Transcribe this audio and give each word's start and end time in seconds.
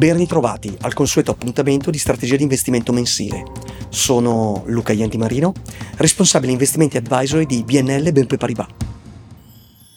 Ben 0.00 0.16
ritrovati 0.16 0.74
al 0.80 0.94
consueto 0.94 1.30
appuntamento 1.30 1.90
di 1.90 1.98
strategia 1.98 2.36
di 2.36 2.42
investimento 2.42 2.90
mensile. 2.90 3.42
Sono 3.90 4.62
Luca 4.64 4.94
Ianti 4.94 5.18
Marino, 5.18 5.52
responsabile 5.96 6.52
investimenti 6.52 6.96
advisory 6.96 7.44
di 7.44 7.62
BNL 7.64 8.10
BNP 8.10 8.38
Paribas. 8.38 8.68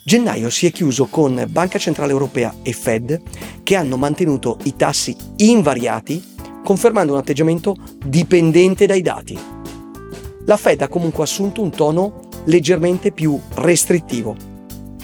Gennaio 0.04 0.50
si 0.50 0.66
è 0.66 0.74
chiuso 0.74 1.05
con 1.05 1.46
Banca 1.47 1.79
Centrale 1.79 2.12
Europea 2.12 2.53
e 2.63 2.74
Fed 2.74 3.21
che 3.63 3.78
hanno 3.78 3.96
mantenuto 3.96 4.58
i 4.63 4.76
tassi 4.76 5.16
invariati, 5.38 6.22
confermando 6.65 7.13
un 7.13 7.20
atteggiamento 7.20 7.74
dipendente 8.06 8.85
dai 8.85 9.01
dati. 9.01 9.40
La 10.46 10.58
Fed 10.58 10.81
ha 10.81 10.90
comunque 10.90 11.24
assunto 11.24 11.62
un 11.62 11.70
tono 11.70 12.28
leggermente 12.44 13.13
più 13.13 13.40
restrittivo 13.54 14.35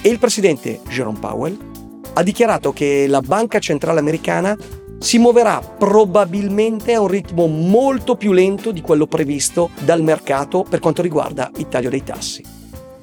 e 0.02 0.10
il 0.10 0.18
presidente 0.18 0.80
Jerome 0.90 1.18
Powell 1.18 1.68
ha 2.12 2.22
dichiarato 2.22 2.74
che 2.74 3.06
la 3.06 3.22
Banca 3.22 3.58
Centrale 3.60 4.00
Americana 4.00 4.54
si 5.00 5.16
muoverà 5.16 5.60
probabilmente 5.60 6.92
a 6.92 7.00
un 7.00 7.08
ritmo 7.08 7.46
molto 7.46 8.16
più 8.16 8.32
lento 8.32 8.70
di 8.70 8.82
quello 8.82 9.06
previsto 9.06 9.70
dal 9.80 10.02
mercato 10.02 10.62
per 10.62 10.78
quanto 10.78 11.00
riguarda 11.00 11.50
il 11.56 11.68
taglio 11.68 11.88
dei 11.88 12.04
tassi. 12.04 12.44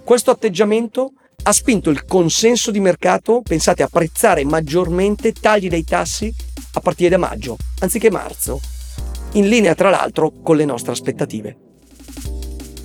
Questo 0.03 0.29
atteggiamento 0.29 1.13
ha 1.43 1.51
spinto 1.51 1.89
il 1.89 2.05
consenso 2.05 2.69
di 2.69 2.79
mercato, 2.79 3.41
pensate, 3.41 3.81
a 3.81 3.85
apprezzare 3.85 4.45
maggiormente 4.45 5.33
tagli 5.33 5.69
dei 5.69 5.83
tassi 5.83 6.33
a 6.73 6.79
partire 6.79 7.09
da 7.09 7.17
maggio, 7.17 7.57
anziché 7.79 8.11
marzo, 8.11 8.61
in 9.33 9.47
linea 9.47 9.73
tra 9.73 9.89
l'altro 9.89 10.31
con 10.43 10.55
le 10.55 10.65
nostre 10.65 10.91
aspettative. 10.91 11.57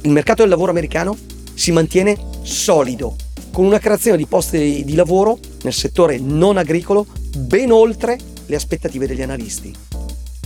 Il 0.02 0.10
mercato 0.10 0.40
del 0.40 0.50
lavoro 0.50 0.70
americano 0.70 1.16
si 1.52 1.70
mantiene 1.70 2.16
solido, 2.42 3.16
con 3.52 3.66
una 3.66 3.78
creazione 3.78 4.16
di 4.16 4.26
posti 4.26 4.82
di 4.84 4.94
lavoro 4.94 5.38
nel 5.64 5.74
settore 5.74 6.18
non 6.18 6.56
agricolo 6.56 7.06
ben 7.36 7.70
oltre 7.70 8.18
le 8.52 8.56
aspettative 8.56 9.06
degli 9.06 9.22
analisti. 9.22 9.74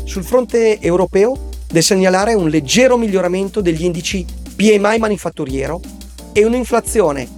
Sul 0.05 0.25
fronte 0.25 0.81
europeo, 0.81 1.49
da 1.69 1.81
segnalare 1.81 2.35
un 2.35 2.49
leggero 2.49 2.97
miglioramento 2.97 3.61
degli 3.61 3.85
indici 3.85 4.25
PMI 4.55 4.99
manifatturiero 4.99 5.81
e 6.33 6.45
un'inflazione 6.45 7.29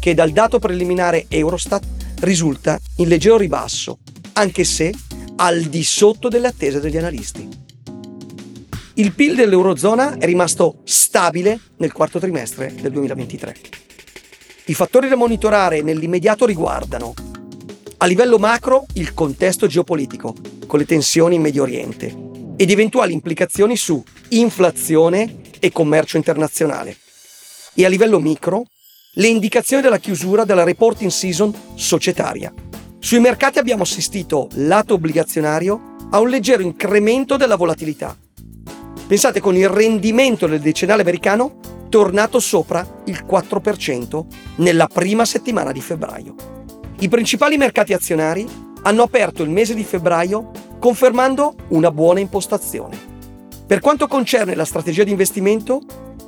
che 0.00 0.14
dal 0.14 0.32
dato 0.32 0.58
preliminare 0.58 1.26
Eurostat 1.28 1.84
risulta 2.20 2.78
in 2.96 3.08
leggero 3.08 3.36
ribasso, 3.36 3.98
anche 4.34 4.64
se 4.64 4.92
al 5.36 5.62
di 5.62 5.84
sotto 5.84 6.28
delle 6.28 6.48
attese 6.48 6.80
degli 6.80 6.96
analisti. 6.96 7.48
Il 8.94 9.12
PIL 9.12 9.36
dell'Eurozona 9.36 10.16
è 10.16 10.24
rimasto 10.24 10.80
stabile 10.84 11.60
nel 11.76 11.92
quarto 11.92 12.18
trimestre 12.18 12.74
del 12.80 12.90
2023. 12.90 13.56
I 14.66 14.74
fattori 14.74 15.08
da 15.08 15.16
monitorare 15.16 15.82
nell'immediato 15.82 16.46
riguardano 16.46 17.14
a 17.98 18.06
livello 18.06 18.38
macro, 18.38 18.84
il 18.94 19.14
contesto 19.14 19.66
geopolitico, 19.66 20.34
con 20.66 20.78
le 20.78 20.84
tensioni 20.84 21.36
in 21.36 21.40
Medio 21.40 21.62
Oriente, 21.62 22.14
ed 22.56 22.70
eventuali 22.70 23.14
implicazioni 23.14 23.74
su 23.76 24.02
inflazione 24.30 25.36
e 25.58 25.72
commercio 25.72 26.18
internazionale. 26.18 26.96
E 27.72 27.86
a 27.86 27.88
livello 27.88 28.20
micro, 28.20 28.64
le 29.14 29.28
indicazioni 29.28 29.82
della 29.82 29.96
chiusura 29.96 30.44
della 30.44 30.62
reporting 30.62 31.10
season 31.10 31.54
societaria. 31.74 32.52
Sui 32.98 33.20
mercati 33.20 33.58
abbiamo 33.58 33.84
assistito, 33.84 34.48
lato 34.54 34.94
obbligazionario, 34.94 35.94
a 36.10 36.20
un 36.20 36.28
leggero 36.28 36.62
incremento 36.62 37.38
della 37.38 37.56
volatilità. 37.56 38.14
Pensate 39.06 39.40
con 39.40 39.56
il 39.56 39.68
rendimento 39.68 40.46
del 40.46 40.60
decennale 40.60 41.00
americano 41.00 41.60
tornato 41.88 42.40
sopra 42.40 42.86
il 43.06 43.24
4% 43.26 44.26
nella 44.56 44.86
prima 44.86 45.24
settimana 45.24 45.72
di 45.72 45.80
febbraio. 45.80 46.55
I 46.98 47.08
principali 47.08 47.58
mercati 47.58 47.92
azionari 47.92 48.48
hanno 48.82 49.02
aperto 49.02 49.42
il 49.42 49.50
mese 49.50 49.74
di 49.74 49.84
febbraio 49.84 50.50
confermando 50.78 51.54
una 51.68 51.90
buona 51.90 52.20
impostazione. 52.20 52.96
Per 53.66 53.80
quanto 53.80 54.06
concerne 54.06 54.54
la 54.54 54.64
strategia 54.64 55.04
di 55.04 55.10
investimento, 55.10 55.82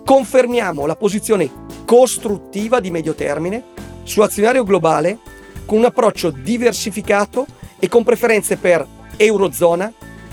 confermiamo 0.04 0.84
la 0.84 0.94
posizione 0.94 1.50
costruttiva 1.86 2.80
di 2.80 2.90
medio 2.90 3.14
termine 3.14 3.64
su 4.02 4.20
azionario 4.20 4.62
globale 4.62 5.18
con 5.64 5.78
un 5.78 5.86
approccio 5.86 6.30
diversificato 6.30 7.46
e 7.78 7.88
con 7.88 8.04
preferenze 8.04 8.58
per 8.58 8.86
Eurozona, 9.16 9.90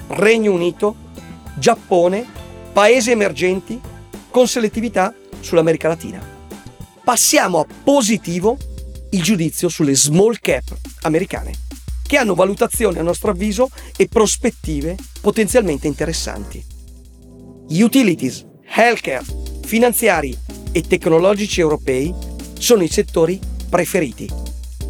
Regno 0.07 0.51
Unito, 0.51 0.95
Giappone, 1.57 2.25
paesi 2.73 3.11
emergenti, 3.11 3.79
con 4.29 4.47
selettività 4.47 5.13
sull'America 5.39 5.87
Latina. 5.87 6.21
Passiamo 7.05 7.61
a 7.61 7.65
positivo 7.83 8.57
il 9.15 9.23
giudizio 9.23 9.69
sulle 9.69 9.95
small 9.95 10.35
cap 10.41 10.75
americane, 11.03 11.53
che 12.05 12.17
hanno 12.17 12.35
valutazioni 12.35 12.99
a 12.99 13.01
nostro 13.01 13.31
avviso 13.31 13.69
e 13.95 14.07
prospettive 14.07 14.97
potenzialmente 15.21 15.87
interessanti. 15.87 16.63
Utilities, 17.69 18.45
healthcare, 18.67 19.23
finanziari 19.63 20.37
e 20.71 20.81
tecnologici 20.81 21.61
europei 21.61 22.13
sono 22.59 22.83
i 22.83 22.89
settori 22.89 23.39
preferiti, 23.69 24.29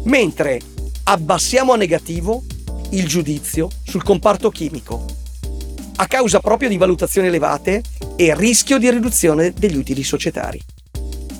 mentre 0.04 0.60
abbassiamo 1.04 1.72
a 1.72 1.76
negativo 1.76 2.42
il 2.90 3.06
giudizio 3.06 3.70
sul 3.84 4.02
comparto 4.02 4.50
chimico, 4.50 5.04
a 5.98 6.06
causa 6.08 6.40
proprio 6.40 6.68
di 6.68 6.76
valutazioni 6.76 7.28
elevate 7.28 7.82
e 8.16 8.34
rischio 8.34 8.78
di 8.78 8.90
riduzione 8.90 9.52
degli 9.52 9.76
utili 9.76 10.02
societari. 10.02 10.60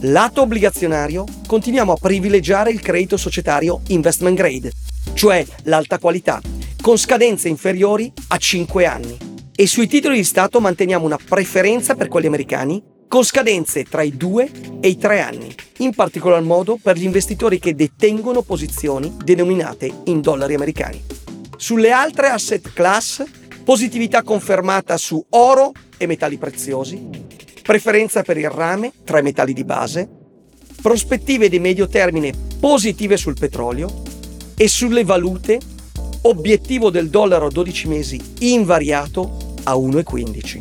Lato 0.08 0.42
obbligazionario, 0.42 1.24
continuiamo 1.48 1.92
a 1.92 1.96
privilegiare 1.96 2.70
il 2.70 2.80
credito 2.80 3.16
societario 3.16 3.80
investment 3.88 4.36
grade, 4.36 4.70
cioè 5.14 5.44
l'alta 5.64 5.98
qualità, 5.98 6.40
con 6.80 6.96
scadenze 6.96 7.48
inferiori 7.48 8.12
a 8.28 8.36
5 8.36 8.86
anni. 8.86 9.18
E 9.52 9.66
sui 9.66 9.88
titoli 9.88 10.18
di 10.18 10.22
Stato 10.22 10.60
manteniamo 10.60 11.04
una 11.04 11.18
preferenza 11.18 11.96
per 11.96 12.06
quelli 12.06 12.28
americani 12.28 12.80
con 13.08 13.24
scadenze 13.24 13.82
tra 13.82 14.02
i 14.02 14.16
2 14.16 14.50
e 14.80 14.88
i 14.88 14.96
3 14.96 15.20
anni, 15.20 15.52
in 15.78 15.92
particolar 15.92 16.42
modo 16.42 16.78
per 16.80 16.96
gli 16.96 17.04
investitori 17.04 17.58
che 17.58 17.74
detengono 17.74 18.42
posizioni 18.42 19.12
denominate 19.24 19.90
in 20.04 20.20
dollari 20.20 20.54
americani. 20.54 21.02
Sulle 21.56 21.90
altre 21.90 22.28
asset 22.28 22.72
class, 22.72 23.24
positività 23.64 24.22
confermata 24.22 24.96
su 24.98 25.24
oro 25.30 25.72
e 25.96 26.06
metalli 26.06 26.36
preziosi, 26.36 27.25
preferenza 27.66 28.22
per 28.22 28.38
il 28.38 28.48
rame 28.48 28.92
tra 29.04 29.18
i 29.18 29.22
metalli 29.22 29.52
di 29.52 29.64
base, 29.64 30.08
prospettive 30.80 31.48
di 31.48 31.58
medio 31.58 31.88
termine 31.88 32.32
positive 32.60 33.16
sul 33.16 33.34
petrolio 33.34 34.02
e 34.56 34.68
sulle 34.68 35.02
valute, 35.02 35.58
obiettivo 36.22 36.90
del 36.90 37.10
dollaro 37.10 37.46
a 37.46 37.50
12 37.50 37.88
mesi 37.88 38.34
invariato 38.38 39.54
a 39.64 39.74
1,15. 39.74 40.60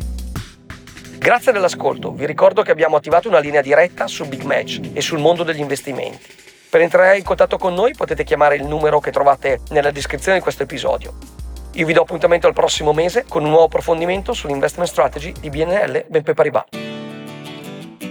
Grazie 1.16 1.52
dell'ascolto, 1.52 2.12
vi 2.12 2.26
ricordo 2.26 2.62
che 2.62 2.72
abbiamo 2.72 2.96
attivato 2.96 3.28
una 3.28 3.38
linea 3.38 3.62
diretta 3.62 4.08
su 4.08 4.26
Big 4.26 4.42
Match 4.42 4.80
e 4.92 5.00
sul 5.00 5.20
mondo 5.20 5.44
degli 5.44 5.60
investimenti. 5.60 6.18
Per 6.68 6.80
entrare 6.80 7.18
in 7.18 7.24
contatto 7.24 7.56
con 7.56 7.72
noi 7.72 7.94
potete 7.94 8.24
chiamare 8.24 8.56
il 8.56 8.64
numero 8.64 8.98
che 8.98 9.12
trovate 9.12 9.60
nella 9.70 9.92
descrizione 9.92 10.38
di 10.38 10.42
questo 10.42 10.64
episodio. 10.64 11.14
Io 11.74 11.86
vi 11.86 11.92
do 11.92 12.02
appuntamento 12.02 12.48
al 12.48 12.52
prossimo 12.52 12.92
mese 12.92 13.24
con 13.28 13.44
un 13.44 13.50
nuovo 13.50 13.66
approfondimento 13.66 14.32
sull'investment 14.32 14.88
strategy 14.88 15.32
di 15.38 15.50
BNL 15.50 16.06
BNP 16.08 16.34
Paribas. 16.34 16.85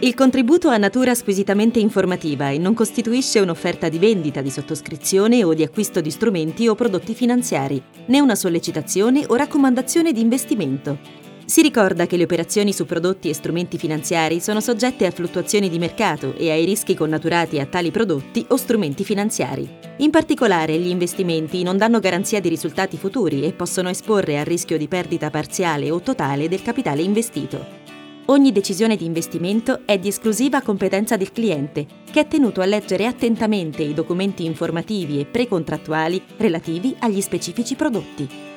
Il 0.02 0.14
contributo 0.14 0.68
ha 0.68 0.78
natura 0.78 1.16
squisitamente 1.16 1.80
informativa 1.80 2.50
e 2.50 2.58
non 2.58 2.74
costituisce 2.74 3.40
un'offerta 3.40 3.88
di 3.88 3.98
vendita, 3.98 4.42
di 4.42 4.50
sottoscrizione 4.50 5.44
o 5.44 5.54
di 5.54 5.64
acquisto 5.64 6.02
di 6.02 6.12
strumenti 6.12 6.68
o 6.68 6.76
prodotti 6.76 7.14
finanziari, 7.16 7.82
né 8.08 8.20
una 8.20 8.36
sollecitazione 8.36 9.24
o 9.26 9.36
raccomandazione 9.36 10.12
di 10.12 10.20
investimento. 10.20 11.24
Si 11.46 11.62
ricorda 11.62 12.08
che 12.08 12.18
le 12.18 12.24
operazioni 12.24 12.74
su 12.74 12.86
prodotti 12.86 13.30
e 13.30 13.34
strumenti 13.34 13.78
finanziari 13.78 14.42
sono 14.42 14.60
soggette 14.60 15.06
a 15.06 15.12
fluttuazioni 15.12 15.70
di 15.70 15.80
mercato 15.80 16.36
e 16.36 16.52
ai 16.52 16.66
rischi 16.66 16.94
connaturati 16.94 17.60
a 17.60 17.66
tali 17.66 17.92
prodotti 17.92 18.46
o 18.50 18.58
strumenti 18.58 19.04
finanziari. 19.04 19.70
In 19.98 20.10
particolare, 20.10 20.78
gli 20.78 20.90
investimenti 20.90 21.64
non 21.64 21.78
danno 21.78 22.00
garanzia 22.00 22.42
di 22.42 22.50
risultati 22.50 22.98
futuri 22.98 23.44
e 23.44 23.54
possono 23.54 23.90
esporre 23.90 24.40
al 24.40 24.46
rischio 24.46 24.78
di 24.78 24.88
perdita 24.88 25.30
parziale 25.30 25.90
o 25.90 26.02
totale 26.02 26.50
del 26.50 26.64
capitale 26.64 27.02
investito. 27.02 27.85
Ogni 28.28 28.52
decisione 28.52 28.96
di 28.96 29.06
investimento 29.06 29.82
è 29.86 30.00
di 30.00 30.08
esclusiva 30.08 30.62
competenza 30.62 31.16
del 31.16 31.32
cliente, 31.32 31.86
che 32.10 32.22
è 32.22 32.28
tenuto 32.28 32.62
a 32.62 32.66
leggere 32.66 33.06
attentamente 33.06 33.84
i 33.84 33.94
documenti 33.94 34.46
informativi 34.46 35.20
e 35.20 35.26
precontrattuali 35.26 36.24
relativi 36.38 36.96
agli 37.00 37.22
specifici 37.22 37.76
prodotti. 37.76 38.55